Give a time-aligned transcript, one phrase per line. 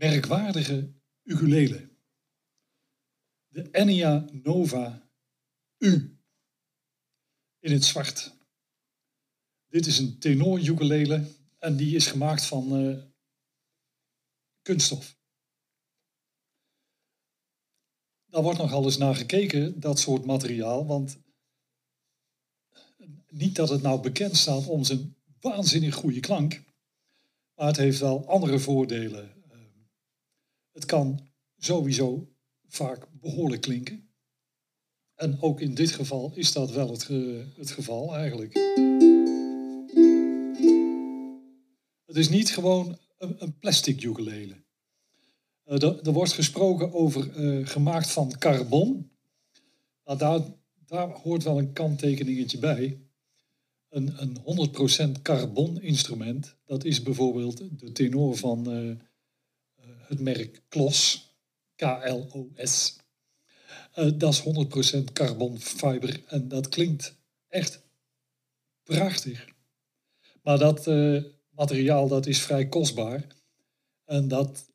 [0.00, 1.88] merkwaardige ukulele.
[3.48, 5.08] De Enya Nova
[5.78, 6.18] U.
[7.58, 8.34] In het zwart.
[9.68, 11.26] Dit is een tenor ukulele
[11.58, 13.02] en die is gemaakt van uh,
[14.62, 15.18] kunststof.
[18.26, 21.18] Daar wordt nogal eens naar gekeken, dat soort materiaal, want
[23.28, 26.62] niet dat het nou bekend staat om zijn waanzinnig goede klank,
[27.54, 29.39] maar het heeft wel andere voordelen.
[30.72, 32.28] Het kan sowieso
[32.68, 34.08] vaak behoorlijk klinken.
[35.14, 37.08] En ook in dit geval is dat wel het,
[37.56, 38.54] het geval eigenlijk.
[42.06, 44.56] Het is niet gewoon een, plastic ukulele.
[45.66, 49.10] Uh, er, wordt gesproken over uh, gemaakt van carbon.
[50.04, 50.40] Nou, daar,
[50.86, 53.00] daar hoort wel een kanttekeningetje bij
[53.90, 58.96] een, een 100% carbon instrument, dat is bijvoorbeeld de tenor van uh,
[59.98, 61.28] het merk Klos,
[61.76, 62.98] K-L-O-S.
[63.94, 64.42] Uh, dat is
[65.00, 67.16] 100% carbon fiber en dat klinkt
[67.48, 67.82] echt
[68.82, 69.48] prachtig.
[70.42, 73.26] Maar dat uh, materiaal dat is vrij kostbaar
[74.04, 74.70] en dat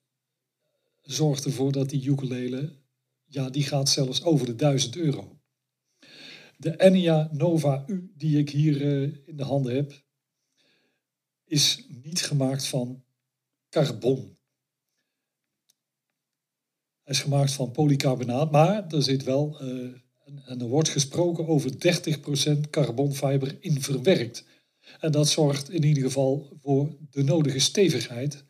[1.02, 2.76] zorgt ervoor dat die ukulele,
[3.26, 5.40] ja, die gaat zelfs over de 1000 euro.
[6.58, 8.82] De Enya Nova U die ik hier
[9.28, 10.04] in de handen heb,
[11.46, 13.04] is niet gemaakt van
[13.70, 14.35] carbon.
[17.06, 19.94] Is gemaakt van polycarbonaat, maar er zit wel, uh,
[20.46, 24.44] en, er wordt gesproken over 30% carbonfiber in verwerkt.
[25.00, 28.44] En dat zorgt in ieder geval voor de nodige stevigheid,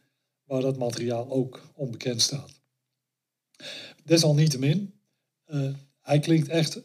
[0.44, 2.62] waar dat materiaal ook onbekend staat.
[4.04, 4.94] Desalniettemin,
[5.48, 6.82] uh, hij klinkt echt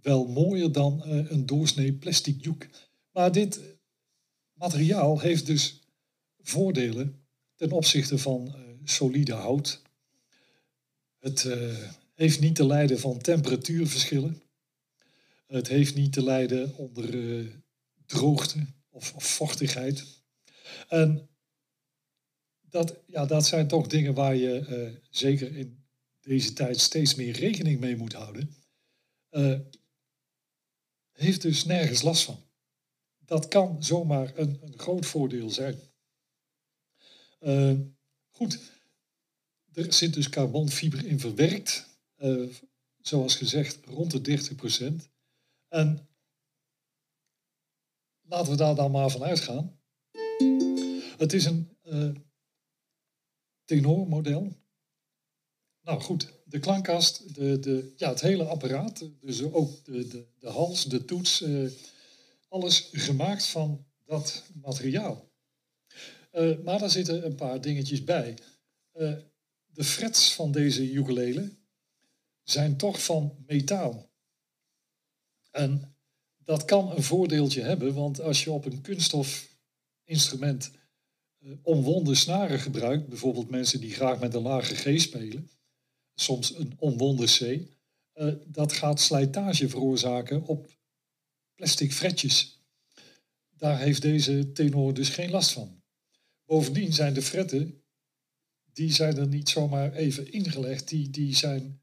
[0.00, 2.66] wel mooier dan uh, een doorsnee plastic joek.
[3.12, 3.60] Maar dit
[4.52, 5.80] materiaal heeft dus
[6.42, 8.54] voordelen ten opzichte van
[8.84, 9.82] solide hout.
[11.24, 11.78] Het uh,
[12.14, 14.42] heeft niet te lijden van temperatuurverschillen.
[15.46, 17.46] Het heeft niet te lijden onder
[18.06, 20.04] droogte of, of, vochtigheid.
[20.88, 21.28] En
[22.60, 25.84] dat, ja, dat zijn toch dingen waar je zeker in
[26.20, 28.54] deze tijd steeds meer rekening mee moet houden
[31.14, 32.38] heeft dus nergens last van.
[33.18, 35.80] Dat kan zomaar een, een groot voordeel zijn.
[38.30, 38.73] Goed,
[39.74, 41.88] er zit dus carbonfiber in verwerkt.
[42.18, 42.48] Uh,
[43.00, 44.40] zoals gezegd, rond de
[45.02, 45.12] 30%.
[45.68, 46.08] En
[48.22, 49.78] laten we daar dan maar van uitgaan.
[51.16, 52.14] Het is een uh,
[53.64, 54.56] tenormodel.
[55.80, 60.48] Nou goed, de klankkast, de, de, ja, het hele apparaat, dus ook de, de, de
[60.48, 61.70] hals, de toets, uh,
[62.48, 65.32] alles gemaakt van dat materiaal.
[66.64, 68.38] Maar daar zitten een paar dingetjes bij.
[69.74, 71.56] De frets van deze ukulele
[72.42, 74.10] zijn toch van metaal.
[75.50, 75.96] En
[76.36, 79.58] dat kan een voordeeltje hebben, want als je op een kunststof
[80.04, 80.70] instrument
[81.62, 85.50] omwonden snaren gebruikt, bijvoorbeeld mensen die graag met een lage G spelen,
[86.14, 87.40] soms een onwonde C,
[88.14, 90.76] uh, dat gaat slijtage veroorzaken op
[91.54, 92.62] plastic fretjes.
[93.50, 95.82] Daar heeft deze tenor dus geen last van.
[96.44, 97.83] Bovendien zijn de fretten,
[98.74, 101.80] die zijn er niet zomaar even ingelegd, die, die zijn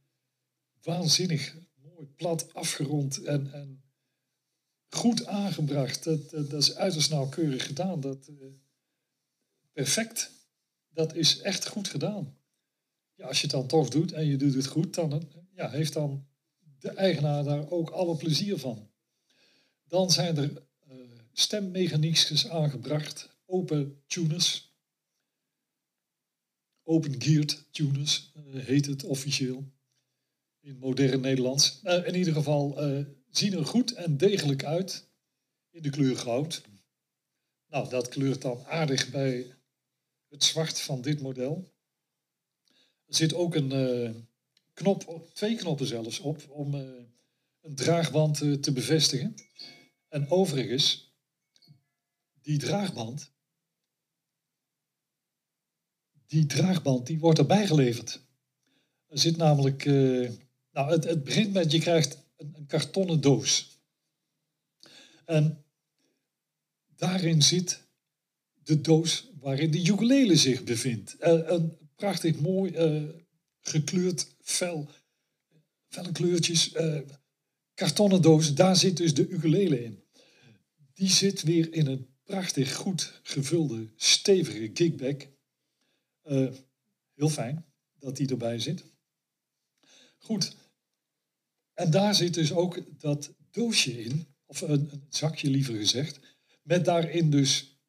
[0.81, 3.83] waanzinnig mooi plat afgerond en, en
[4.89, 6.03] goed aangebracht.
[6.03, 8.01] Dat, dat, is uiterst nauwkeurig gedaan.
[8.01, 8.45] Dat, uh,
[9.71, 10.31] perfect.
[10.89, 12.39] Dat is echt goed gedaan
[13.21, 15.93] ja, als je het dan toch doet en je doet het goed, dan ja, heeft
[15.93, 16.25] dan
[16.79, 18.89] de eigenaar daar ook alle plezier van.
[19.87, 24.70] Dan zijn er uh, aangebracht, open tuners.
[26.91, 29.71] Open geared tuners uh, heet het officieel
[30.59, 31.79] in modern Nederlands.
[31.83, 32.77] Uh, in ieder geval
[33.29, 35.09] zien er goed en degelijk uit
[35.69, 36.61] in de kleur goud.
[37.67, 39.55] Nou, dat kleurt dan aardig bij
[40.29, 41.73] het zwart van dit model.
[43.05, 44.27] Er zit ook een
[44.73, 46.73] knop, twee knoppen zelfs op, om
[47.61, 49.35] een draagband te bevestigen.
[50.07, 51.15] En overigens,
[52.41, 53.31] die draagband,
[56.31, 58.21] die draagband die wordt erbij geleverd.
[59.07, 60.29] Er zit namelijk, eh,
[60.71, 63.79] nou het, het begint met je krijgt een, een kartonnen doos.
[65.25, 65.63] En
[66.95, 67.83] daarin zit
[68.63, 71.15] de doos waarin de ukulele zich bevindt.
[71.19, 73.09] Uh, een prachtig mooi uh,
[73.61, 74.89] gekleurd fel,
[75.87, 76.75] felle kleurtjes,
[77.73, 80.03] kartonnen doos, daar zit dus de ukulele in.
[80.93, 85.27] Die zit weer in een prachtig goed gevulde, stevige kickback.
[86.23, 86.51] Uh,
[87.13, 87.65] heel fijn
[87.99, 88.83] dat die erbij zit.
[90.17, 90.55] Goed.
[91.73, 96.19] En daar zit dus ook dat doosje in, of een, een zakje liever gezegd,
[96.63, 97.79] met daarin dus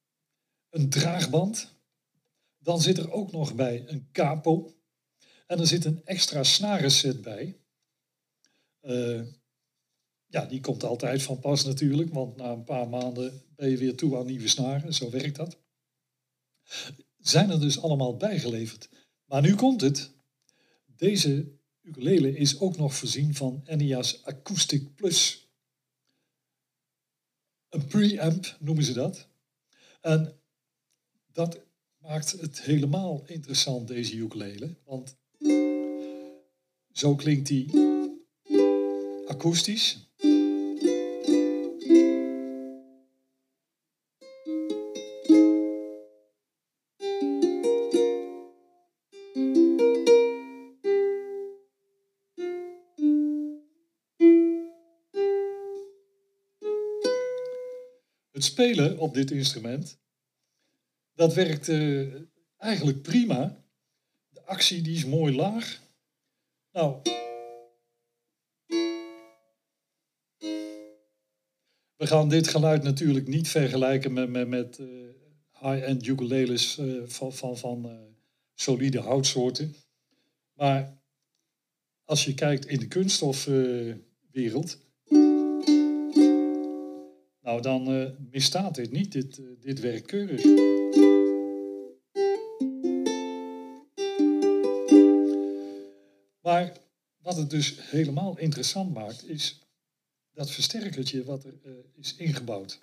[0.69, 1.75] een draagband.
[2.59, 4.75] Dan zit er ook nog bij een capo.
[5.47, 7.61] En er zit een extra snarenset bij.
[8.81, 9.27] Uh,
[10.27, 13.97] ja, die komt altijd van pas natuurlijk, want na een paar maanden ben je weer
[13.97, 14.95] toe aan nieuwe snaren.
[14.95, 15.59] Zo werkt dat.
[17.23, 18.89] Zijn er dus allemaal bijgeleverd.
[19.25, 20.11] Maar nu komt het.
[20.97, 21.53] Deze
[21.83, 25.49] ukulele is ook nog voorzien van Enia's Acoustic Plus.
[27.69, 29.29] Een preamp noemen ze dat.
[30.01, 30.41] En
[31.33, 31.61] dat
[31.99, 34.77] maakt het helemaal interessant, deze ukulele.
[34.85, 35.17] Want
[36.93, 37.71] zo klinkt die
[39.27, 40.12] akoestisch.
[58.33, 59.99] Het spelen op dit instrument,
[61.15, 62.15] dat werkt uh,
[62.57, 63.65] eigenlijk prima.
[64.29, 65.81] De actie die is mooi laag.
[66.73, 67.03] Nou,
[71.97, 75.09] we gaan dit geluid natuurlijk niet vergelijken met, met, met uh,
[75.53, 78.11] high-end ukuleles uh, van, van, van
[78.55, 79.75] solide houtsoorten.
[80.53, 81.03] Maar
[82.05, 84.79] als je kijkt in de kunststofwereld,
[87.43, 89.13] nou, dan uh, misstaat dit niet.
[89.13, 90.45] Dit, uh, dit werkt keurig.
[96.41, 96.77] Maar
[97.19, 99.61] wat het dus helemaal interessant maakt, is
[100.33, 102.81] dat versterkertje wat er uh, is ingebouwd.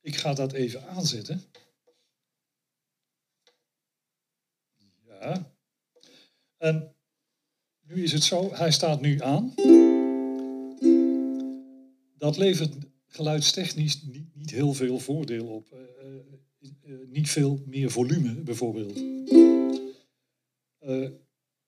[0.00, 1.42] Ik ga dat even aanzetten.
[5.06, 5.52] Ja.
[6.56, 6.94] En
[7.80, 9.54] nu is het zo, hij staat nu aan.
[12.18, 12.74] Dat levert
[13.14, 15.72] geluidstechnisch niet, niet heel veel voordeel op.
[15.72, 18.96] Uh, niet veel meer volume bijvoorbeeld.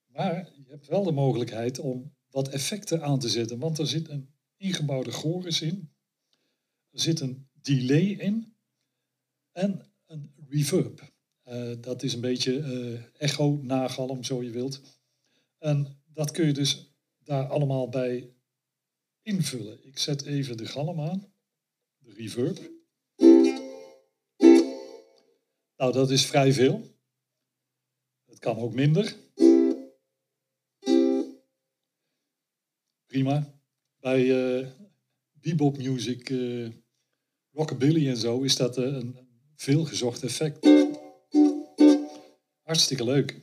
[0.07, 4.09] Maar je hebt wel de mogelijkheid om wat effecten aan te zetten, want er zit
[4.09, 5.91] een ingebouwde chorus in,
[6.91, 8.55] er zit een delay in
[9.53, 11.13] en een reverb.
[11.81, 14.81] Dat is een beetje echo, nagalm, zo je wilt.
[15.59, 18.31] En dat kun je dus daar allemaal bij
[19.23, 19.87] invullen.
[19.87, 21.33] Ik zet even de galm aan
[22.05, 22.73] de reverb.
[25.77, 26.83] Nou, dat is vrij veel.
[28.25, 29.17] Het kan ook minder.
[33.07, 33.61] Prima.
[34.01, 34.69] Bij uh,
[35.33, 36.71] bebop music, uh,
[37.51, 40.67] rockabilly en zo is dat uh, een veelgezocht effect.
[42.63, 43.41] Hartstikke leuk.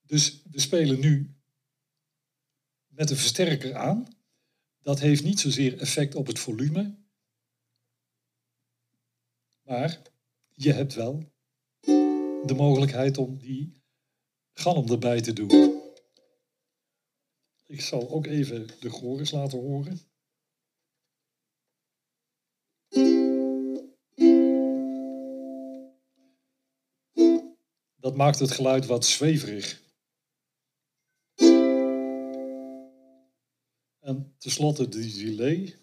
[0.00, 1.36] Dus we spelen nu
[2.86, 4.06] met een versterker aan
[4.84, 6.94] dat heeft niet zozeer effect op het volume,
[9.62, 10.02] maar
[10.52, 11.32] je hebt wel
[12.46, 13.82] de mogelijkheid om die
[14.52, 15.82] galm erbij te doen.
[17.66, 20.00] Ik zal ook even de chorus laten horen.
[27.96, 29.83] Dat maakt het geluid wat zweverig.
[34.04, 35.74] En tenslotte de delay.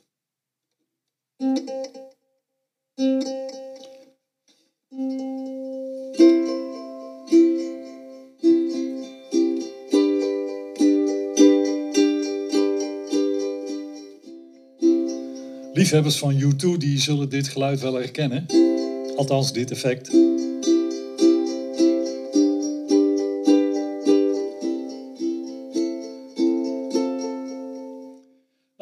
[15.73, 18.45] Liefhebbers van U2 die zullen dit geluid wel herkennen.
[19.15, 20.30] Althans, dit effect.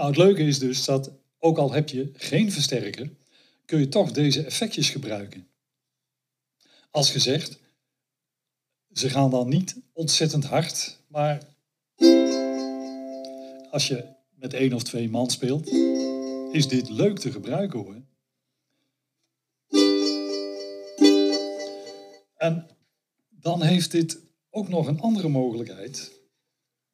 [0.10, 3.10] Het leuke is dus dat ook al heb je geen versterker,
[3.66, 5.48] kun je toch deze effectjes gebruiken.
[6.92, 7.60] Als gezegd,
[8.94, 11.42] ze gaan dan niet ontzettend hard, maar
[13.72, 15.68] als je met één of twee man speelt,
[16.52, 18.02] is dit leuk te gebruiken hoor.
[22.36, 22.68] En
[23.30, 26.19] dan heeft dit ook nog een andere mogelijkheid,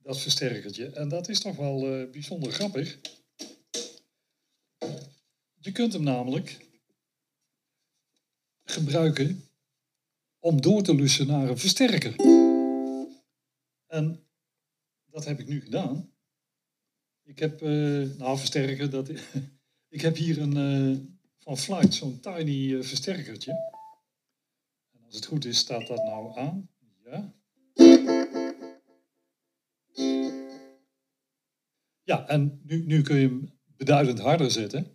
[0.06, 0.90] dat versterkertje.
[0.90, 3.00] En dat is toch wel uh, bijzonder grappig.
[5.60, 6.68] Je kunt hem namelijk
[8.64, 9.44] gebruiken
[10.40, 12.16] om door te lussen naar een versterker.
[13.88, 14.26] En
[15.06, 16.14] dat heb ik nu gedaan.
[17.24, 19.10] Ik heb, uh, nou versterker, dat,
[19.96, 20.98] ik heb hier een, uh,
[21.38, 23.52] van Flight zo'n tiny versterkertje.
[24.92, 26.75] En als het goed is, staat dat nou aan.
[32.06, 34.88] Ja, en nu, nu kun je hem beduidend harder zetten.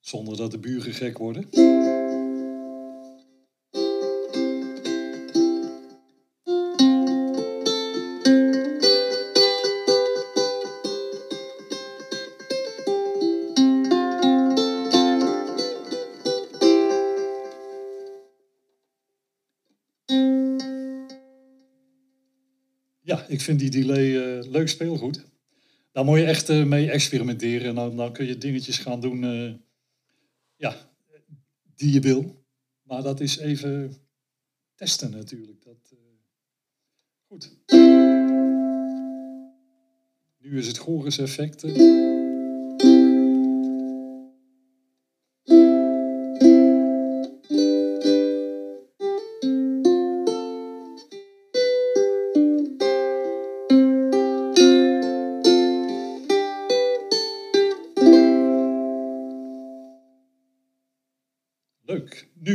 [0.00, 1.48] Zonder dat de buren gek worden.
[23.00, 25.31] Ja, ik vind die delay uh, leuk speelgoed.
[25.92, 27.68] Daar moet je echt uh, mee experimenteren.
[27.68, 29.54] En dan, dan kun je dingetjes gaan doen uh,
[30.56, 30.76] ja,
[31.74, 32.44] die je wil.
[32.82, 33.96] Maar dat is even
[34.74, 35.64] testen natuurlijk.
[35.64, 35.94] Dat,
[37.26, 37.56] goed.
[40.38, 41.62] Nu is het chorus effect.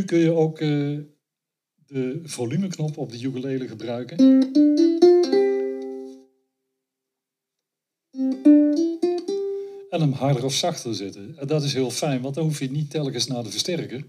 [0.08, 1.00] Kun je ook uh,
[1.86, 4.18] de volumeknop op de ukulele gebruiken.
[9.90, 11.38] En hem harder of zachter zetten.
[11.38, 14.06] En dat is heel fijn, want dan hoef je niet telkens naar de versterker.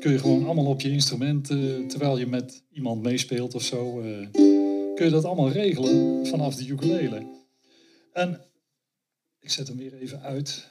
[0.00, 4.00] Kun je gewoon allemaal op je instrument, uh, terwijl je met iemand meespeelt of zo,
[4.00, 4.28] uh,
[4.94, 7.26] kun je dat allemaal regelen vanaf de ukulele.
[8.12, 8.40] En
[9.40, 10.68] ik zet hem weer even uit.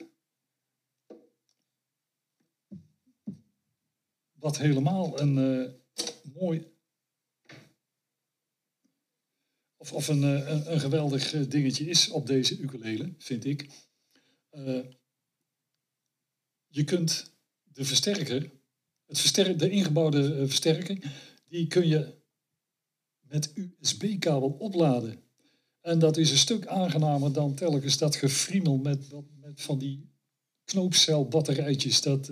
[4.39, 5.69] Wat helemaal een uh,
[6.33, 6.73] mooi.
[9.77, 13.69] Of, of een, een, een, geweldig dingetje is op deze ukulele, vind ik.
[16.67, 18.51] Je kunt de versterker,
[19.05, 21.03] het versterker de ingebouwde versterking,
[21.45, 22.15] die kun je
[23.19, 25.23] met USB-kabel opladen.
[25.81, 29.11] En dat is een stuk aangenamer dan telkens dat gefriemel met,
[29.41, 30.13] met van die
[30.63, 32.01] knoopcelbatterijtjes.
[32.01, 32.31] Dat,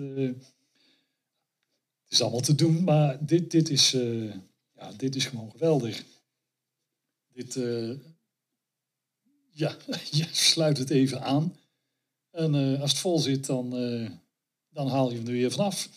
[2.14, 4.34] is allemaal te doen, maar dit, dit, is, uh,
[4.72, 6.04] ja, dit is gewoon geweldig.
[7.32, 7.96] Dit, uh,
[9.50, 9.76] ja,
[10.10, 11.56] je sluit het even aan.
[12.30, 13.70] En uh, als het vol zit, dan,
[14.68, 15.88] dan haal je hem er weer vanaf.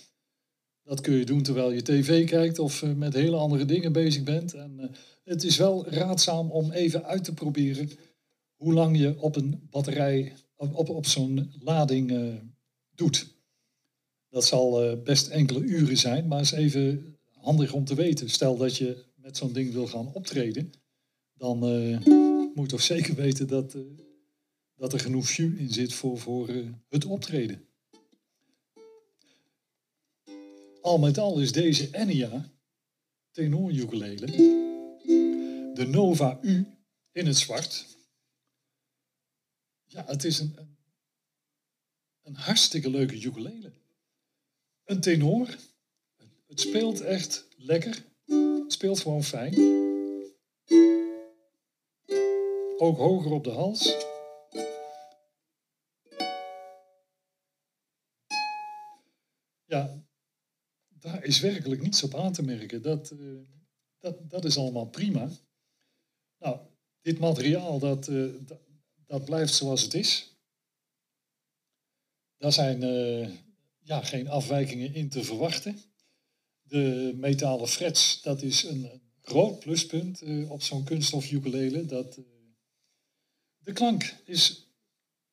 [0.83, 4.53] Dat kun je doen terwijl je tv kijkt of met hele andere dingen bezig bent.
[4.53, 4.91] En
[5.23, 7.89] het is wel raadzaam om even uit te proberen
[8.55, 12.39] hoe lang je op een batterij, op, op, op zo'n lading
[12.95, 13.36] doet.
[14.37, 18.29] Dat zal uh, best enkele uren zijn, maar is even handig om te weten.
[18.29, 20.71] Stel dat je met zo'n ding wil gaan optreden,
[21.33, 22.05] dan uh,
[22.53, 23.81] moet je toch zeker weten dat, uh,
[24.75, 26.49] dat er genoeg jus in zit voor, voor
[26.89, 27.67] het optreden.
[30.81, 32.51] Al met al is deze Enya
[33.31, 33.71] tenor
[35.73, 36.67] de Nova U
[37.11, 37.85] in het zwart.
[39.85, 40.77] Ja, het is een, een,
[42.23, 43.71] een hartstikke leuke ukulele.
[44.87, 45.57] Een tenor.
[46.47, 48.05] Het speelt echt lekker.
[48.63, 49.53] Het speelt gewoon fijn.
[52.77, 53.95] Ook hoger op de hals.
[59.65, 60.03] Ja,
[60.87, 62.81] daar is werkelijk niets op aan te merken.
[62.81, 63.39] Dat, uh,
[63.97, 65.29] dat, dat is allemaal prima.
[66.37, 66.59] Nou,
[67.01, 68.33] dit materiaal, dat, uh,
[69.05, 70.37] dat, blijft zoals het is.
[72.37, 72.83] Daar zijn...
[72.83, 73.45] Uh,
[73.87, 75.79] ja, geen afwijkingen in te verwachten.
[76.61, 81.85] De metalen frets, dat is een groot pluspunt uh, op zo'n kunststof ukulele.
[81.85, 82.25] Dat, uh,
[83.57, 84.67] de klank is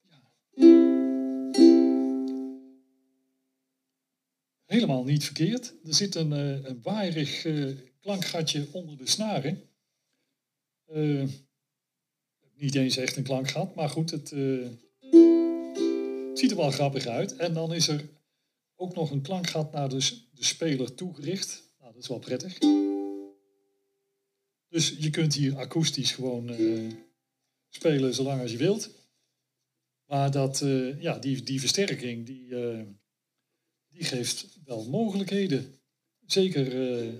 [0.00, 0.23] ja,
[4.64, 5.75] helemaal niet verkeerd.
[5.84, 7.46] Er zit een, uh, een waaierig
[8.00, 9.62] klankgatje onder de snaren.
[12.54, 14.28] niet eens echt een klankgat, maar goed, het
[16.38, 17.37] ziet er wel grappig uit.
[17.37, 18.14] En dan is er
[18.76, 21.62] ook nog een klankgat naar de, de speler toegericht.
[21.78, 22.58] Nou, dat is wel prettig.
[24.68, 26.92] Dus je kunt hier akoestisch gewoon uh,
[27.68, 28.90] spelen zolang als je wilt.
[30.06, 32.82] Maar dat, uh, ja, die, die versterking, die, uh,
[33.88, 35.78] die geeft wel mogelijkheden.
[36.26, 37.14] Zeker eh,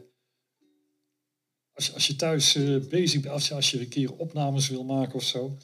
[1.73, 2.53] als, als je thuis
[2.89, 5.59] bezig bent, als je, als je een keer opnames wil maken of zo.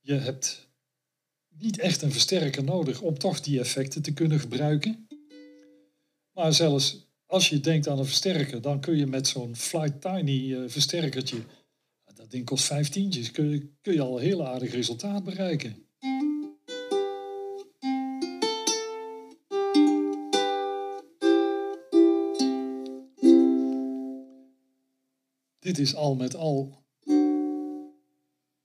[0.00, 0.71] Je hebt
[1.58, 5.06] niet echt een versterker nodig om toch die effecten te kunnen gebruiken.
[6.32, 10.52] Maar zelfs als je denkt aan een versterker, dan kun je met zo'n Flight Tiny
[10.52, 11.42] uh, versterkertje,
[12.14, 15.86] dat ding kost vijftientjes, kun kun je al een heel aardig resultaat bereiken.
[25.62, 26.84] dit is al met al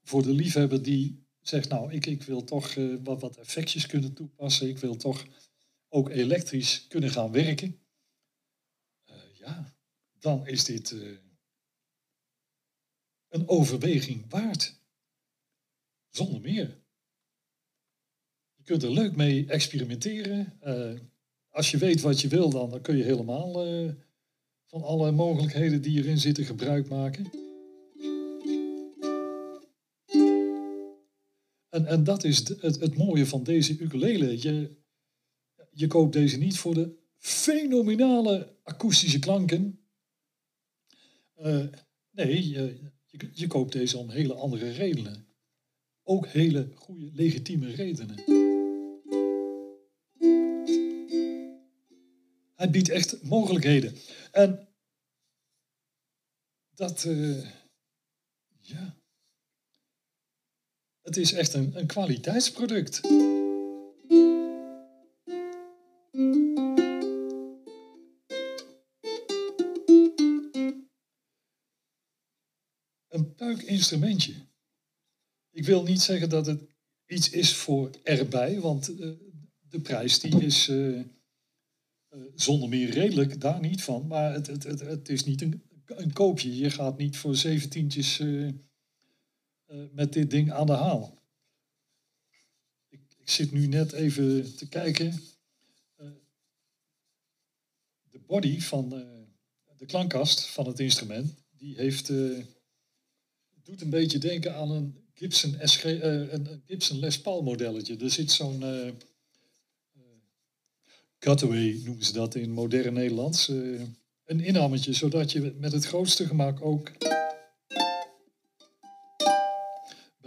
[0.04, 4.14] voor de liefhebber die zegt, nou, ik, ik wil toch uh, wat, wat effectjes kunnen
[4.14, 4.70] toepassen.
[4.70, 5.26] Ik wil toch
[5.90, 7.80] ook elektrisch kunnen gaan werken.
[9.10, 9.76] Uh, ja,
[10.20, 11.18] dan is dit uh,
[13.28, 14.82] een overweging waard.
[16.10, 16.82] Zonder meer.
[18.56, 20.60] Je kunt er leuk mee experimenteren.
[21.50, 23.52] als je weet wat je wil, dan, dan kun je helemaal
[24.66, 27.47] van alle mogelijkheden die erin zitten gebruik maken.
[31.86, 34.42] En, dat is het, het mooie van deze ukulele.
[34.42, 34.78] Je,
[35.72, 39.80] je koopt deze niet voor de fenomenale akoestische klanken.
[41.42, 41.66] Uh,
[42.12, 42.92] nee, je,
[43.34, 45.28] je, koopt deze om hele andere redenen.
[46.04, 48.16] Ook hele goede, legitieme redenen.
[52.56, 53.96] Hij biedt echt mogelijkheden.
[54.32, 54.68] En
[56.76, 57.46] dat, uh,
[58.60, 58.98] ja,
[61.08, 63.02] het is echt een, een kwaliteitsproduct.
[73.08, 74.34] Een puikinstrumentje.
[75.52, 76.62] Ik wil niet zeggen dat het
[77.06, 79.12] iets is voor erbij, want uh,
[79.60, 81.06] de prijs die is uh, uh,
[82.36, 84.08] zonder meer redelijk, daar niet van.
[84.08, 86.58] Maar het, het, het, het is niet een, een koopje.
[86.58, 88.20] Je gaat niet voor zeventientjes
[89.92, 91.22] met dit ding aan de haal.
[92.90, 95.22] Ik, ik zit nu net even te kijken.
[98.10, 98.90] de body van
[99.78, 102.08] de klankkast van het instrument, die heeft,
[103.64, 107.98] doet een beetje denken aan een Gibson, SG, een Gibson Les Paul modelletje.
[107.98, 108.64] Er zit zo'n
[111.20, 113.48] cutaway noemen ze dat in modern Nederlands.
[114.26, 116.92] Een inhammetje, zodat je met het grootste gemak ook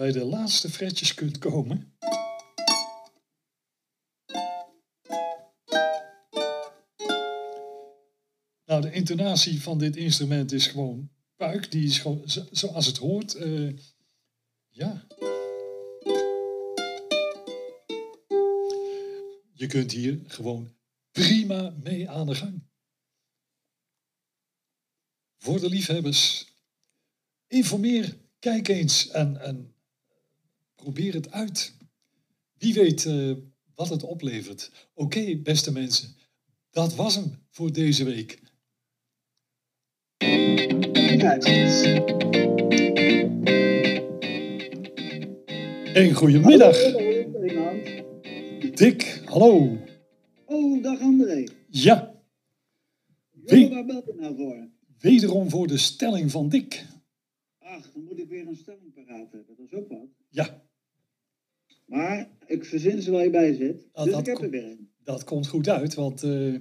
[0.00, 1.96] bij de laatste fretjes kunt komen.
[8.64, 11.70] Nou, de intonatie van dit instrument is gewoon puik.
[11.70, 13.34] Die is gewoon zoals het hoort.
[13.34, 13.78] Uh,
[14.68, 15.06] ja.
[19.52, 20.76] Je kunt hier gewoon
[21.10, 22.62] prima mee aan de gang.
[25.36, 26.52] Voor de liefhebbers,
[27.46, 29.74] informeer, kijk eens en, en
[30.80, 31.74] probeer het uit.
[32.58, 33.36] Wie weet uh,
[33.74, 34.70] wat het oplevert.
[34.94, 36.14] Oké, beste mensen,
[36.70, 38.38] dat was hem voor deze week.
[45.94, 46.76] Een goedemiddag.
[48.74, 49.78] Dick, hallo.
[50.44, 51.44] Oh, dag André.
[51.68, 52.22] Ja.
[53.30, 54.68] We, waar bel je nou voor?
[54.98, 56.86] Wederom voor de stelling van Dick.
[57.58, 59.56] Ach, dan moet ik weer een stelling paraat hebben.
[59.56, 60.08] Dat is ook wat.
[60.28, 60.68] Ja.
[61.90, 63.88] Maar ik verzin ze waar je bij zit.
[63.92, 64.90] Ah, dus ik heb er weer een.
[65.04, 66.56] Dat komt goed uit, want uh,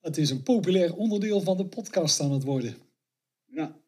[0.00, 2.74] het is een populair onderdeel van de podcast aan het worden.
[3.46, 3.80] Ja.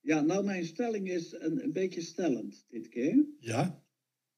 [0.00, 3.26] Ja, nou mijn stelling is een, een beetje stellend dit keer.
[3.38, 3.84] Ja.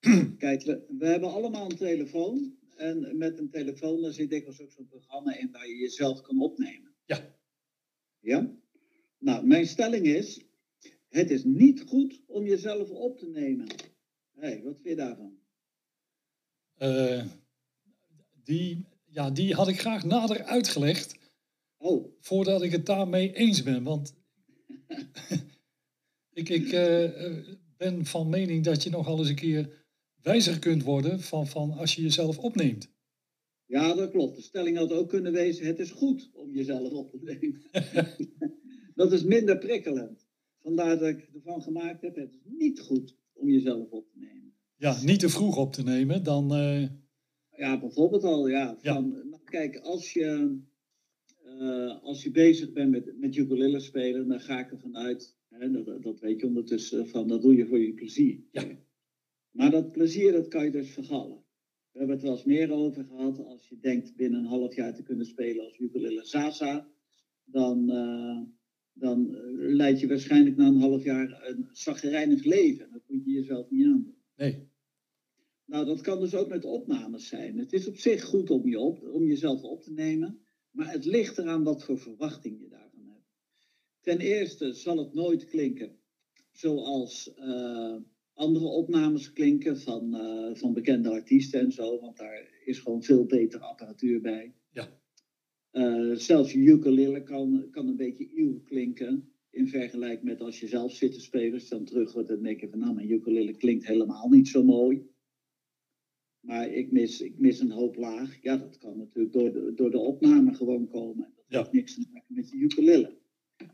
[0.38, 2.56] Kijk, we, we hebben allemaal een telefoon.
[2.76, 6.40] En met een telefoon daar zit dikwijls ook zo'n programma in waar je jezelf kan
[6.40, 6.94] opnemen.
[7.04, 7.36] Ja.
[8.20, 8.56] Ja?
[9.18, 10.44] Nou, mijn stelling is,
[11.08, 13.66] het is niet goed om jezelf op te nemen.
[14.32, 15.42] Hé, hey, wat vind je daarvan?
[16.78, 17.24] Uh,
[18.44, 21.16] die, ja, die had ik graag nader uitgelegd.
[21.76, 22.06] Oh.
[22.20, 23.82] Voordat ik het daarmee eens ben.
[23.82, 24.14] Want
[26.40, 27.10] ik, ik uh,
[27.76, 29.84] ben van mening dat je nogal eens een keer
[30.22, 32.92] wijzer kunt worden van, van als je jezelf opneemt.
[33.66, 34.36] Ja, dat klopt.
[34.36, 37.62] De stelling had ook kunnen wezen, het is goed om jezelf op te nemen.
[38.94, 40.26] dat is minder prikkelend.
[40.58, 44.33] Vandaar dat ik ervan gemaakt heb, het is niet goed om jezelf op te nemen.
[44.76, 46.56] Ja, niet te vroeg op te nemen, dan...
[46.56, 46.88] Uh...
[47.56, 48.76] Ja, bijvoorbeeld al, ja.
[48.82, 50.58] Van, Nou, kijk, als je,
[51.46, 55.70] uh, als je bezig bent met, met ukulele spelen, dan ga ik ervan uit, hè,
[55.70, 58.40] dat, dat weet je ondertussen, van dat doe je voor je plezier.
[58.50, 58.64] Ja.
[59.50, 61.44] Maar dat plezier, dat kan je dus vergallen.
[61.92, 63.44] We hebben het wel eens meer over gehad.
[63.44, 66.88] Als je denkt binnen een half jaar te kunnen spelen als ukulele Zaza,
[67.44, 68.40] dan, uh,
[68.92, 72.90] dan leid je waarschijnlijk na een half jaar een zaggerijnig leven.
[72.92, 74.14] Dat moet je jezelf niet aan.
[74.36, 74.68] Nee.
[75.64, 77.58] Nou, dat kan dus ook met opnames zijn.
[77.58, 81.04] Het is op zich goed om, je op, om jezelf op te nemen, maar het
[81.04, 83.26] ligt eraan wat voor verwachting je daarvan hebt.
[84.00, 85.98] Ten eerste zal het nooit klinken
[86.52, 87.96] zoals uh,
[88.34, 93.24] andere opnames klinken van, uh, van bekende artiesten en zo, want daar is gewoon veel
[93.24, 94.54] betere apparatuur bij.
[94.70, 95.00] Ja.
[95.72, 100.68] Uh, zelfs je ukulele kan, kan een beetje eeuw klinken in vergelijking met als je
[100.68, 103.86] zelf zit te spelen, dan terug wordt en denk je van nou, mijn ukulele klinkt
[103.86, 105.12] helemaal niet zo mooi.
[106.40, 108.42] Maar ik mis, ik mis een hoop laag.
[108.42, 111.32] Ja, dat kan natuurlijk door de, door de opname gewoon komen.
[111.34, 111.58] Dat ja.
[111.58, 113.18] heeft niks te maken met je ukulele.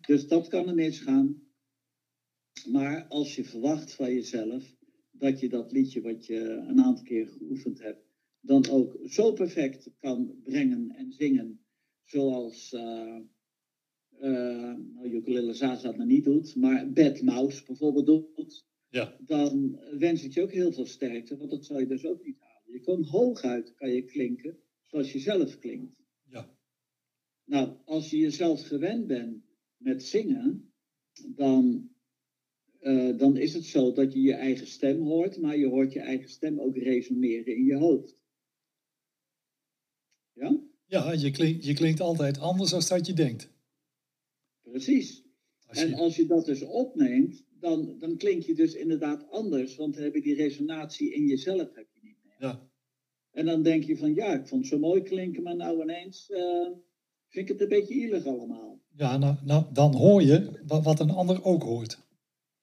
[0.06, 1.42] Dus dat kan er misgaan.
[2.70, 4.76] Maar als je verwacht van jezelf
[5.10, 8.04] dat je dat liedje wat je een aantal keer geoefend hebt,
[8.40, 11.60] dan ook zo perfect kan brengen en zingen,
[12.04, 13.18] zoals uh,
[14.20, 19.16] uh, nou, ukulele Zaza dat niet doet, maar Bad Mouse bijvoorbeeld doet, ja.
[19.20, 22.38] dan wens ik je ook heel veel sterkte, want dat zou je dus ook niet
[22.38, 22.72] halen.
[22.72, 26.02] Je kan hooguit kan je klinken zoals je zelf klinkt.
[26.28, 26.50] Ja.
[27.44, 29.44] Nou, als je jezelf gewend bent
[29.76, 30.72] met zingen,
[31.26, 31.90] dan
[32.80, 36.00] uh, dan is het zo dat je je eigen stem hoort, maar je hoort je
[36.00, 38.18] eigen stem ook resoneren in je hoofd.
[40.32, 40.60] Ja?
[40.86, 43.50] Ja, je klinkt, je klinkt altijd anders dan dat je denkt.
[44.70, 45.24] Precies.
[45.66, 45.84] Als je...
[45.84, 50.02] En als je dat dus opneemt, dan, dan klink je dus inderdaad anders, want dan
[50.02, 52.36] heb je die resonatie in jezelf heb je niet meer.
[52.38, 52.68] Ja.
[53.30, 56.30] En dan denk je van, ja, ik vond het zo mooi klinken, maar nou ineens
[56.30, 56.68] uh,
[57.28, 58.80] vind ik het een beetje ielig allemaal.
[58.96, 61.98] Ja, nou, nou dan hoor je wat een ander ook hoort.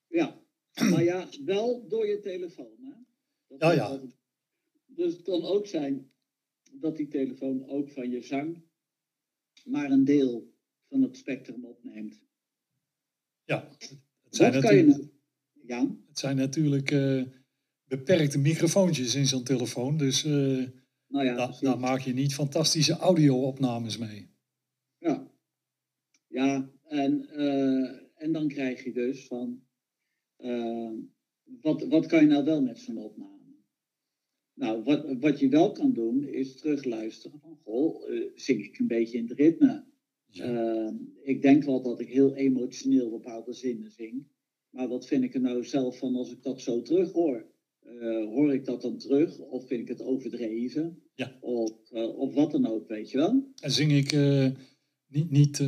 [0.08, 0.42] Ja,
[0.74, 2.76] maar ja, wel door je telefoon.
[2.80, 2.92] Hè?
[3.48, 4.02] Dat ja, ja.
[4.86, 6.12] Dus het kan ook zijn
[6.72, 8.66] dat die telefoon ook van je zang
[9.66, 10.56] maar een deel
[10.90, 12.22] van het spectrum opneemt.
[13.44, 13.68] Ja,
[14.24, 15.10] het zijn, natuurlijk, kan je,
[15.66, 15.98] ja?
[16.08, 17.24] het zijn natuurlijk uh,
[17.84, 19.98] beperkte microfoontjes in zo'n telefoon.
[19.98, 20.68] Dus uh,
[21.08, 24.30] nou ja, da, daar maak je niet fantastische audio-opnames mee.
[24.98, 25.32] Ja,
[26.28, 29.62] ja en, uh, en dan krijg je dus van
[31.62, 33.36] wat, wat kan je nou wel met zo'n opname?
[34.54, 39.18] Nou, wat, wat je wel kan doen, is terugluisteren van, goh, zing ik een beetje
[39.18, 39.86] in het ritme?
[40.30, 40.52] Ja.
[40.52, 44.28] Uh, ik denk wel dat ik heel emotioneel bepaalde zinnen zing.
[44.70, 47.56] Maar wat vind ik er nou zelf van als ik dat zo terug hoor?
[48.30, 49.40] hoor ik dat dan terug?
[49.40, 51.02] Of vind ik het overdreven?
[51.16, 51.38] Ja.
[51.42, 53.52] Of, of wat dan ook, weet je wel?
[53.62, 54.12] En zing ik
[55.08, 55.64] niet, niet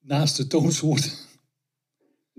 [0.00, 1.28] naast de toonsoort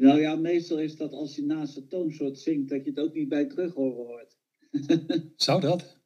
[0.01, 3.13] nou ja, meestal is dat als je naast het toonsoort zingt, dat je het ook
[3.13, 4.37] niet bij terug hoort.
[5.35, 5.97] Zou dat?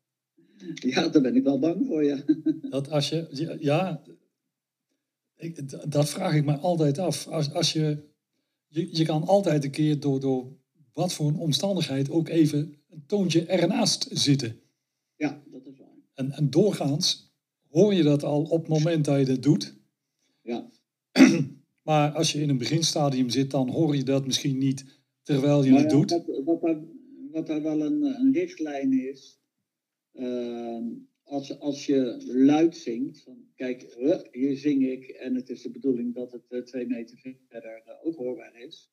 [0.73, 2.23] Ja, daar ben ik wel bang voor, ja.
[2.69, 4.03] Dat als je, ja,
[5.37, 7.27] ik, dat vraag ik me altijd af.
[7.27, 8.03] Als, als je,
[8.67, 10.57] je, je kan altijd een keer door, door
[10.93, 14.59] wat voor een omstandigheid ook even een toontje ernaast zitten.
[15.15, 15.97] Ja, dat is waar.
[16.13, 17.33] En, en doorgaans
[17.69, 19.75] hoor je dat al op het moment dat je dat doet.
[20.41, 20.69] Ja.
[21.85, 24.85] Maar als je in een beginstadium zit, dan hoor je dat misschien niet
[25.21, 26.11] terwijl je het doet.
[26.45, 26.61] Wat,
[27.31, 29.39] wat, daar wel een, een richtlijn is,
[30.13, 30.81] uh,
[31.25, 33.95] als, als je luid zingt, van kijk,
[34.31, 38.05] hier zing ik en het is de bedoeling dat het uh, twee meter verder uh,
[38.05, 38.91] ook hoorbaar is.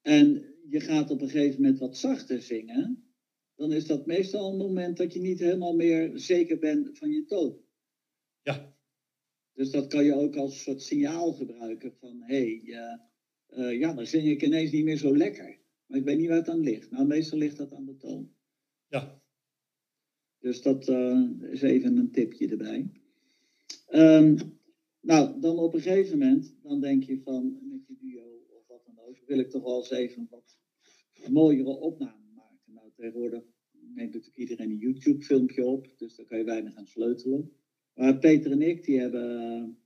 [0.00, 3.12] En je gaat op een gegeven moment wat zachter zingen,
[3.54, 7.24] dan is dat meestal een moment dat je niet helemaal meer zeker bent van je
[7.24, 7.60] toon.
[8.42, 8.76] Ja.
[9.52, 12.98] Dus dat kan je ook als soort signaal gebruiken van hé, hey,
[13.50, 15.58] uh, ja, dan zing ik ineens niet meer zo lekker.
[15.86, 16.90] Maar ik weet niet waar het aan ligt.
[16.90, 18.32] Nou, meestal ligt dat aan de toon.
[18.88, 19.17] Ja.
[20.40, 22.90] Dus dat uh, is even een tipje erbij.
[23.90, 24.36] Um,
[25.00, 28.82] nou, dan op een gegeven moment, dan denk je van met je duo of wat
[28.86, 30.58] dan ook, wil ik toch wel eens even wat
[31.30, 32.72] mooiere opname maken.
[32.72, 37.50] Nou, tegenwoordig neemt natuurlijk iedereen een YouTube-filmpje op, dus daar kan je weinig aan sleutelen.
[37.94, 39.78] Maar Peter en ik, die hebben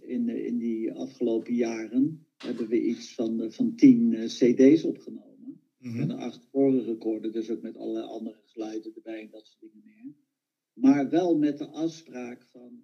[0.00, 5.27] in, in die afgelopen jaren, hebben we iets van, van tien cd's opgenomen.
[5.78, 6.00] Mhm.
[6.00, 10.14] En acht recorden, dus ook met allerlei andere geluiden erbij en dat soort dingen meer.
[10.72, 12.82] Maar wel met de afspraak van,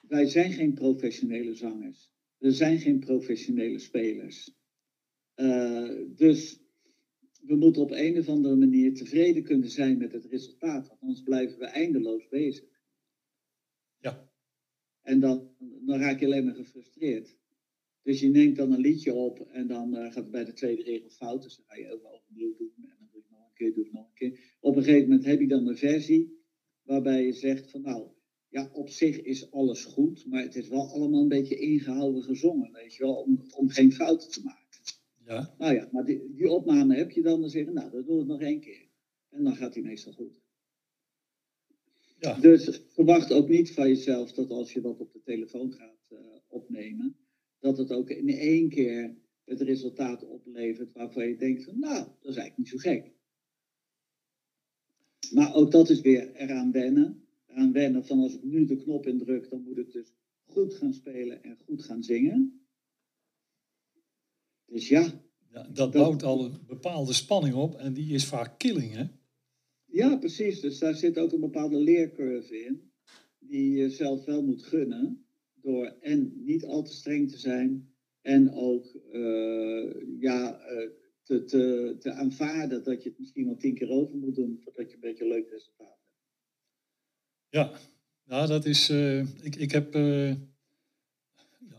[0.00, 2.12] wij zijn geen professionele zangers.
[2.38, 4.54] We zijn geen professionele spelers.
[5.36, 6.62] Uh, dus
[7.40, 10.88] we moeten op een of andere manier tevreden kunnen zijn met het resultaat.
[10.88, 12.68] Want anders blijven we eindeloos bezig.
[13.98, 14.30] Ja.
[15.02, 17.36] En dan, dan raak je alleen maar gefrustreerd.
[18.04, 20.82] Dus je neemt dan een liedje op en dan uh, gaat het bij de tweede
[20.82, 21.42] regel fout.
[21.42, 23.84] Dus dan ga je even opnieuw doen en dan doe je nog een keer, doe
[23.84, 24.56] je nog een keer.
[24.60, 26.42] Op een gegeven moment heb je dan een versie
[26.82, 28.08] waarbij je zegt van nou,
[28.48, 32.72] ja, op zich is alles goed, maar het is wel allemaal een beetje ingehouden gezongen,
[32.72, 34.62] weet je wel, om, om geen fouten te maken.
[35.26, 35.54] Ja.
[35.58, 38.24] Nou ja, maar die, die opname heb je dan, dan zeggen, nou, dat doen we
[38.24, 38.88] nog één keer.
[39.30, 40.40] En dan gaat hij meestal goed.
[42.18, 42.40] Ja.
[42.40, 46.18] Dus verwacht ook niet van jezelf dat als je dat op de telefoon gaat uh,
[46.48, 47.16] opnemen,
[47.64, 52.30] dat het ook in één keer het resultaat oplevert waarvan je denkt van, nou, dat
[52.30, 53.12] is eigenlijk niet zo gek.
[55.32, 57.26] Maar ook dat is weer eraan wennen.
[57.46, 60.12] Eraan wennen van als ik nu de knop indruk, dan moet ik dus
[60.44, 62.66] goed gaan spelen en goed gaan zingen.
[64.66, 65.24] Dus ja.
[65.50, 69.04] ja dat, bouwt al een bepaalde spanning op en die is vaak killing, hè?
[69.84, 70.60] Ja, precies.
[70.60, 72.92] Dus daar zit ook een bepaalde leercurve in,
[73.38, 75.23] die je zelf wel moet gunnen,
[75.64, 77.88] door en niet al te streng te zijn
[78.20, 80.90] en ook uh, ja, uh,
[81.22, 84.88] te, te, te aanvaarden dat je het misschien wel tien keer over moet doen voordat
[84.88, 86.12] je een beetje een leuk resultaat hebt.
[87.48, 87.72] Ja,
[88.24, 88.90] nou dat is.
[88.90, 89.94] Uh, ik, ik heb.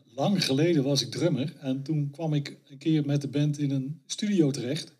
[0.05, 3.71] lang geleden was ik drummer en toen kwam ik een keer met de band in
[3.71, 4.95] een studio terecht.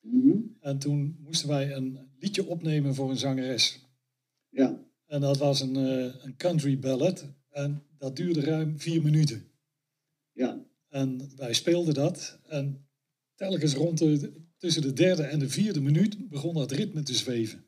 [0.00, 0.56] Mm -hmm.
[0.60, 3.86] En toen moesten wij een liedje opnemen voor een zangeres.
[4.48, 4.86] Ja.
[5.06, 5.74] En dat was een,
[6.24, 9.42] een country ballad en dat duurde ruim vier minuten.
[10.32, 10.64] Ja.
[10.88, 12.38] En wij speelden dat.
[12.48, 12.86] En
[13.34, 17.64] telkens rond de, tussen de derde en de vierde minuut begon dat ritme te zweven.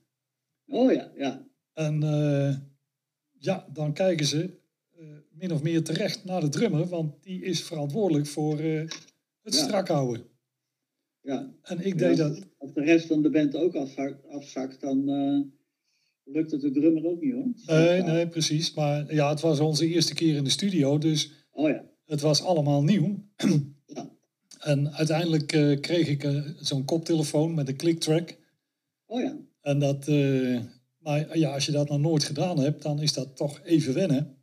[0.66, 1.46] Oh ja, ja.
[1.72, 2.56] En uh,
[3.38, 4.58] ja, dan kijken ze
[4.98, 8.80] uh, min of meer terecht naar de drummer, want die is verantwoordelijk voor uh,
[9.42, 9.62] het Ja.
[9.64, 10.26] strak houden.
[11.20, 11.54] ja.
[11.62, 12.48] En ik Ja, deed als, dat.
[12.58, 15.40] als de rest van de band ook afzakt, afzakt dan eh,
[16.32, 17.52] lukt het de drummer ook niet hoor.
[17.66, 18.74] Nee, nee, precies.
[18.74, 21.84] Maar ja, het was onze eerste keer in de studio, dus Oh ja.
[22.04, 23.18] het was allemaal nieuw.
[23.94, 24.10] Ja.
[24.58, 28.38] En uiteindelijk eh, kreeg ik eh, zo'n koptelefoon met een clicktrack.
[29.06, 29.36] Oh ja.
[29.60, 30.60] En dat, eh,
[30.98, 34.36] maar ja, als je dat nog nooit gedaan hebt, dan is dat toch even wennen.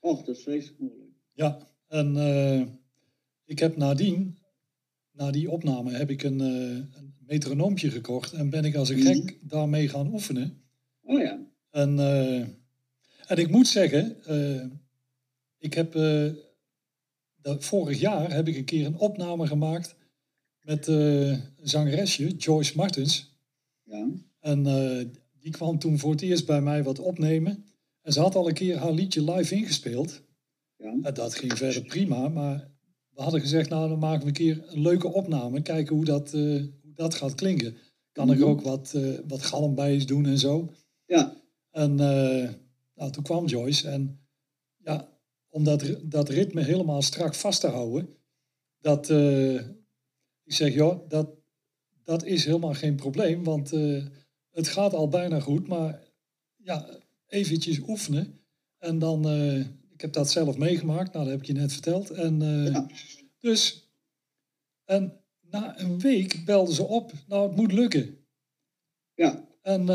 [0.00, 1.10] Och, dat is vreselijk moeilijk.
[1.32, 1.58] Ja,
[1.88, 2.16] en
[3.44, 4.38] ik heb nadien,
[5.12, 9.38] na die opname, heb ik een, een metronoompje gekocht en ben ik als een gek
[9.42, 10.65] daarmee gaan oefenen.
[11.06, 11.46] Oh ja.
[11.70, 12.40] En, eh,
[13.26, 14.64] en ik moet zeggen, eh,
[15.58, 15.92] ik heb
[17.36, 19.96] dat, vorig jaar heb ik een keer een opname gemaakt
[20.60, 23.34] met een zangeresje, Joyce Martens.
[23.82, 24.08] Ja.
[24.40, 24.62] En
[25.38, 27.64] die kwam toen voor het eerst bij mij wat opnemen.
[28.02, 30.22] En ze had al een keer haar liedje live ingespeeld.
[30.76, 30.96] Ja.
[31.02, 32.70] En dat ging verder prima, maar
[33.10, 35.62] we hadden gezegd, nou dan maken we een keer een leuke opname.
[35.62, 37.76] Kijken hoe dat, hoe dat gaat klinken.
[38.12, 38.94] Kan ik er ook wat,
[39.26, 40.72] wat galm bij doen en zo.
[41.06, 41.42] Ja.
[41.70, 42.50] En eh,
[42.94, 44.26] nou, toen kwam Joyce en
[44.76, 45.08] ja,
[45.48, 48.16] om dat, dat ritme helemaal strak vast te houden,
[48.78, 49.54] dat, eh,
[50.44, 51.30] ik zeg, joh, dat,
[52.04, 54.04] dat is helemaal geen probleem, want eh,
[54.50, 56.02] het gaat al bijna goed, maar
[56.56, 56.88] ja,
[57.26, 58.40] eventjes oefenen.
[58.78, 59.30] En dan,
[59.92, 62.10] ik heb dat zelf meegemaakt, nou, dat heb ik je net verteld.
[62.10, 62.86] En Ja.
[63.38, 63.90] dus,
[64.84, 68.26] en na een week belden ze op, nou, het moet lukken.
[69.14, 69.48] Ja.
[69.62, 69.86] En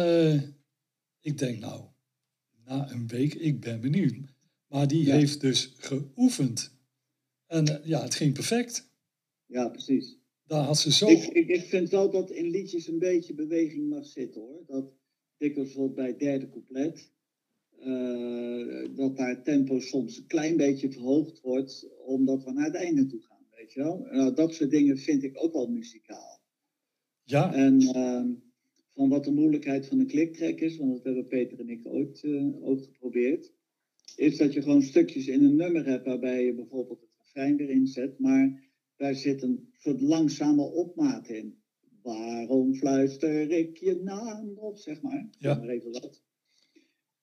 [1.22, 1.86] ik denk, nou,
[2.66, 4.16] na een week, ik ben benieuwd.
[4.68, 5.16] Maar die Ja.
[5.16, 6.80] heeft dus geoefend.
[7.48, 8.90] En eh, ja, het ging perfect.
[9.46, 10.18] Ja, precies.
[10.44, 11.08] Daar had ze zo...
[11.08, 14.64] Ik, ik, ik vind wel dat in liedjes een beetje beweging mag zitten hoor.
[14.68, 14.94] Dat
[15.38, 17.12] dikwijls bij het derde couplet,
[17.80, 23.06] eh, dat daar tempo soms een klein beetje verhoogd wordt, omdat we naar het einde
[23.06, 24.00] toe gaan, weet je wel.
[24.12, 26.42] Nou, dat soort dingen vind ik ook wel muzikaal.
[27.24, 28.30] Ja, En ehm,
[28.93, 32.23] van wat de moeilijkheid van een kliktrack is, want dat hebben Peter en ik ooit
[32.23, 33.51] eh, ook geprobeerd,
[34.15, 37.88] is dat je gewoon stukjes in een nummer hebt waarbij je bijvoorbeeld het refrein erin
[37.88, 41.60] zet, maar daar zit een soort langzame opmaat in.
[42.01, 45.30] Waarom fluister ik je naam nog, zeg maar.
[45.38, 45.56] Ja.
[45.56, 46.23] Maar even wat.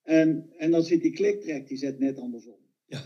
[0.01, 2.59] En, en dan zit die kliktrack, die zet net andersom.
[2.85, 3.01] Ja.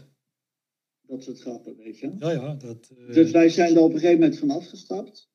[1.01, 2.15] Dat soort grappen, weet je.
[2.19, 2.55] ja, ja.
[2.55, 5.31] Dat, eh, Dus wij zijn er op een gegeven moment van afgestapt.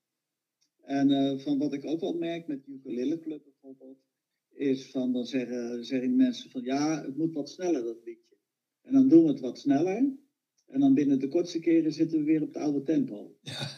[0.88, 3.98] En eh, van wat ik ook wel merk met de ukulele club bijvoorbeeld,
[4.48, 8.36] is van dan zeggen, zeggen mensen van ja, het moet wat sneller dat liedje.
[8.82, 10.12] En dan doen we het wat sneller.
[10.66, 13.36] En dan binnen de kortste keren zitten we weer op het oude tempo.
[13.42, 13.68] Ja.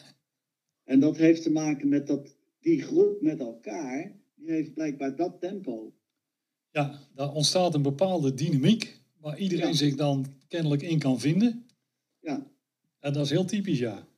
[0.85, 5.41] En dat heeft te maken met dat die groep met elkaar, die heeft blijkbaar dat
[5.41, 5.95] tempo.
[6.71, 9.73] ja, daar ontstaat een bepaalde dynamiek waar iedereen Ja.
[9.75, 11.67] zich dan kennelijk in kan vinden.
[12.21, 12.51] Ja,
[12.99, 14.09] En dat is heel typisch, ja.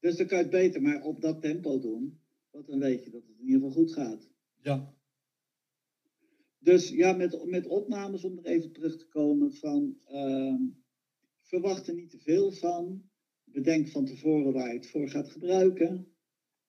[0.00, 2.19] dus dan kan je het beter maar op dat tempo doen.
[2.66, 4.28] Want dan weet je dat het in ieder geval goed gaat.
[4.62, 4.94] Ja,
[6.58, 10.62] Dus ja, met, met opnames om er even terug te komen van ehm,
[11.42, 13.08] verwacht er niet te veel van.
[13.44, 16.12] Bedenk van tevoren waar je het voor gaat gebruiken.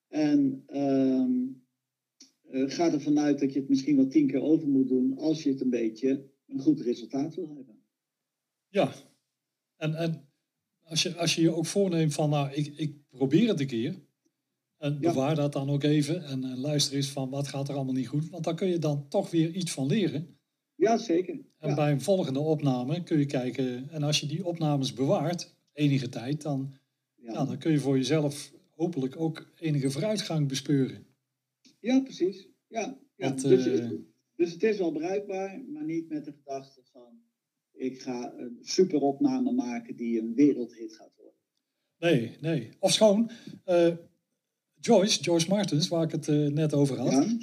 [0.08, 1.32] En ehm,
[2.52, 5.44] uh, ga ervan uit dat je het misschien wel tien keer over moet doen als
[5.44, 7.84] je het een beetje een goed resultaat wil hebben.
[8.70, 8.94] Ja,
[9.76, 10.30] en, en
[10.84, 14.10] als, je, als je je ook voorneemt van, nou, ik, ik probeer het een keer.
[14.82, 17.94] En bewaar dat dan ook even en, en, luister eens van wat gaat er allemaal
[17.94, 18.30] niet goed.
[18.30, 20.38] Want dan kun je dan toch weer iets van leren.
[20.76, 21.40] Ja, zeker.
[21.58, 23.90] En bij een volgende opname kun je kijken.
[23.90, 26.74] En als je die opnames bewaart, enige tijd, dan,
[27.16, 27.46] ja.
[27.46, 31.06] dan kun je voor jezelf hopelijk ook enige vooruitgang bespeuren.
[31.80, 32.48] Ja, precies.
[32.68, 33.30] Ja, ja.
[33.30, 33.90] dus, uh,
[34.36, 37.22] dus het is wel bruikbaar, maar niet met de gedachte van
[37.72, 41.40] ik ga een super opname maken die een wereldhit gaat worden.
[41.98, 42.70] Nee, nee.
[42.80, 43.32] Of schoon,
[43.66, 43.96] uh,
[44.82, 47.38] Joyce, Joyce Martens, waar ik het uh, net over had, ja.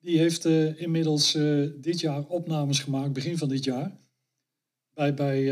[0.00, 1.32] die heeft uh, inmiddels
[1.80, 3.96] dit jaar opnames gemaakt, begin van dit jaar.
[4.94, 5.42] Bij, bij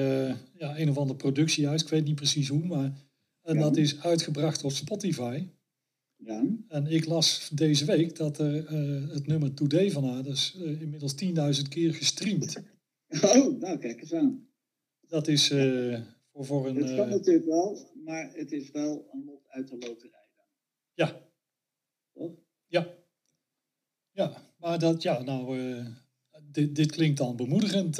[0.59, 2.93] ja, een of ander productiehuis, ik weet niet precies hoe, maar
[3.43, 3.61] en ja.
[3.61, 5.47] dat is uitgebracht op Spotify.
[6.17, 6.45] Ja.
[6.69, 8.71] En ik las deze week dat er
[9.13, 12.57] het nummer Today van haar, dus inmiddels 10.000 keer gestreamd.
[13.23, 14.49] Oh, nou kijk eens aan.
[15.09, 16.01] Dat is uh,
[16.33, 16.77] voor, voor een...
[16.77, 20.27] Het kan natuurlijk wel, maar het is wel een lot uit de loterij.
[20.37, 20.47] Dan.
[20.95, 21.26] Ja.
[22.17, 22.33] Toch?
[22.67, 22.95] Ja.
[24.13, 25.87] Ja, maar dat, ja, nou, uh,
[26.43, 27.97] dit, dit klinkt dan bemoedigend.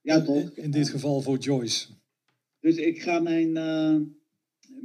[0.00, 0.56] ja, toch?
[0.56, 1.88] In, in dit geval voor Joyce.
[2.60, 3.52] Dus ik ga mijn,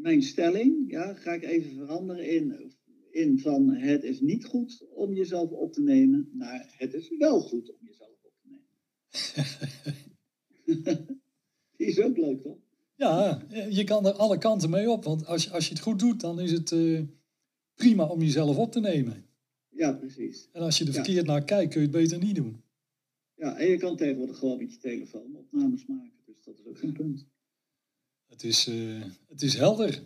[0.02, 2.74] mijn stelling, ja, ga ik even veranderen in,
[3.12, 7.42] in van het is niet goed om jezelf op te nemen, naar het is wel
[7.42, 8.08] goed om jezelf
[11.78, 12.58] Die is ook leuk, toch?
[12.96, 15.04] Ja, je kan er alle kanten mee op.
[15.04, 17.02] Want als je, als je het goed doet, dan is het uh,
[17.78, 19.26] prima om jezelf op te nemen.
[19.70, 20.50] Ja, precies.
[20.52, 22.62] En als je er verkeerd naar kijkt, kun je het beter niet doen.
[23.36, 26.12] Ja, en je kan tegenwoordig gewoon met je telefoon opnames maken.
[26.26, 27.26] Dus dat is ook geen punt.
[28.28, 30.04] Het is, uh, het is helder.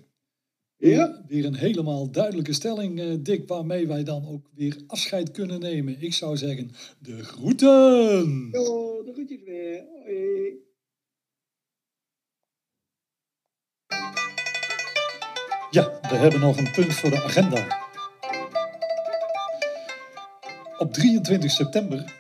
[0.78, 1.24] Ja.
[1.28, 6.02] Weer een helemaal duidelijke stelling, uh, Dick, waarmee wij dan ook weer afscheid kunnen nemen.
[6.02, 8.50] Ik zou zeggen, de groeten!
[8.52, 9.86] Yo, de groetjes weer.
[10.06, 10.70] Hoi.
[15.72, 17.90] Ja, we hebben nog een punt voor de agenda.
[20.78, 22.14] Op 23 september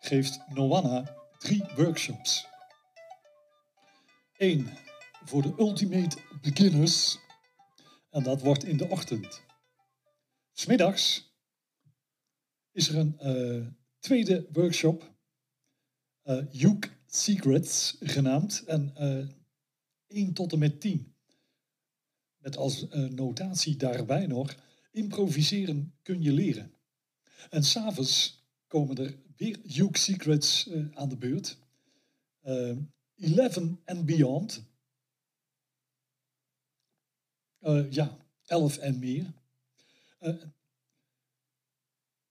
[0.00, 2.46] geeft Noanna drie workshops.
[4.36, 4.68] Eén
[5.24, 7.18] voor de Ultimate Beginners
[8.10, 9.42] en dat wordt in de ochtend.
[10.52, 11.34] Smiddags
[12.72, 13.66] is er een uh,
[13.98, 15.14] tweede workshop,
[16.24, 16.74] uh,
[17.06, 19.28] Secrets genaamd, en uh,
[20.06, 21.14] 1 tot en met 10.
[22.40, 24.56] Met als notatie daarbij nog,
[24.90, 26.74] improviseren kun je leren.
[27.50, 31.58] En s'avonds komen er weer Juke Secrets aan de beurt.
[32.42, 34.70] 11 and Beyond,
[37.60, 39.32] uh, ja, elf en meer.
[40.20, 40.42] Uh,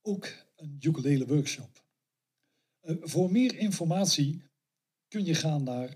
[0.02, 1.84] ook een ukulele workshop.
[2.82, 4.44] Uh, voor meer informatie
[5.08, 5.96] kun je gaan naar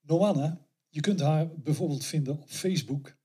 [0.00, 0.66] Noanna.
[0.92, 3.16] Je kunt haar bijvoorbeeld vinden op Facebook.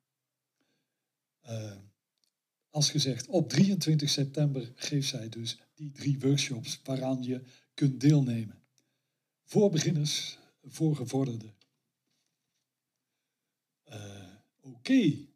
[2.70, 7.42] als gezegd, op 23 september geeft zij dus die drie workshops waaraan je
[7.74, 8.64] kunt deelnemen.
[9.44, 11.56] Voor beginners, voor gevorderden.
[13.84, 13.98] Oké.
[14.62, 15.30] Okay.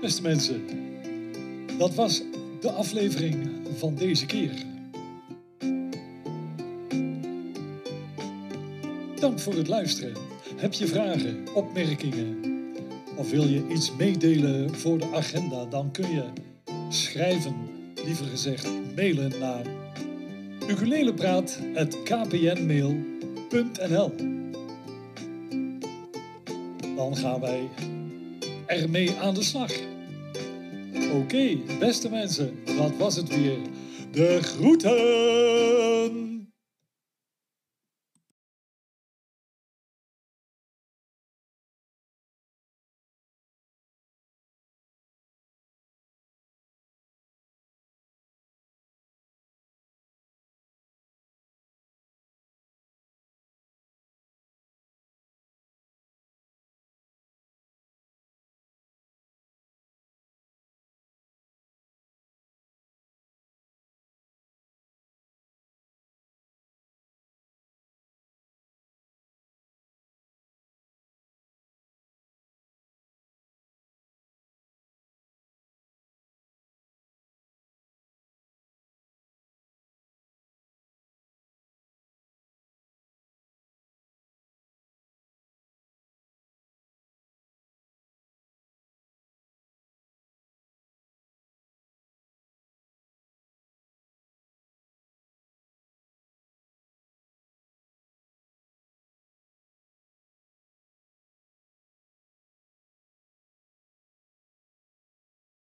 [0.00, 0.66] Beste mensen,
[1.78, 2.18] dat was
[2.60, 4.69] de aflevering van deze keer.
[9.20, 10.16] Dank voor het luisteren.
[10.56, 12.38] Heb je vragen, opmerkingen
[13.16, 16.24] of wil je iets meedelen voor de agenda, dan kun je
[16.88, 17.54] schrijven,
[18.04, 19.64] liever gezegd mailen naar
[20.68, 23.10] ukulelepraat.kpnmail.com
[23.50, 24.12] .nl.
[26.96, 27.68] Dan gaan wij
[28.66, 29.72] ermee aan de slag.
[31.12, 33.58] Oké, beste mensen, dat was het weer.
[34.10, 36.39] De groeten!